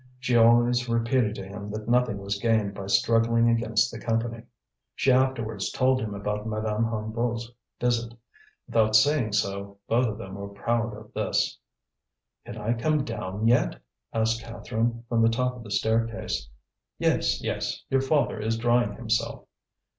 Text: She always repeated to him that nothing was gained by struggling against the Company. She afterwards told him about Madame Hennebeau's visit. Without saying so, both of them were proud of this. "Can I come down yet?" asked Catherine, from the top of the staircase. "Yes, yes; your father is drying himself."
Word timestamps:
She 0.17 0.35
always 0.35 0.89
repeated 0.89 1.35
to 1.35 1.45
him 1.47 1.69
that 1.69 1.87
nothing 1.87 2.17
was 2.17 2.39
gained 2.39 2.73
by 2.73 2.87
struggling 2.87 3.47
against 3.47 3.91
the 3.91 3.99
Company. 3.99 4.41
She 4.95 5.11
afterwards 5.11 5.69
told 5.69 6.01
him 6.01 6.15
about 6.15 6.47
Madame 6.47 6.85
Hennebeau's 6.85 7.51
visit. 7.79 8.15
Without 8.65 8.95
saying 8.95 9.33
so, 9.33 9.77
both 9.87 10.07
of 10.07 10.17
them 10.17 10.33
were 10.33 10.47
proud 10.49 10.95
of 10.97 11.13
this. 11.13 11.59
"Can 12.47 12.57
I 12.57 12.73
come 12.73 13.03
down 13.05 13.45
yet?" 13.47 13.79
asked 14.11 14.41
Catherine, 14.41 15.03
from 15.07 15.21
the 15.21 15.29
top 15.29 15.55
of 15.55 15.63
the 15.63 15.69
staircase. 15.69 16.49
"Yes, 16.97 17.39
yes; 17.43 17.83
your 17.91 18.01
father 18.01 18.39
is 18.39 18.57
drying 18.57 18.93
himself." 18.95 19.45